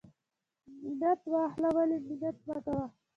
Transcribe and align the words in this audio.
ـ 0.45 0.73
منت 0.97 1.21
واخله 1.33 1.69
ولی 1.77 1.97
منت 2.19 2.37
مکوه. 2.47 2.85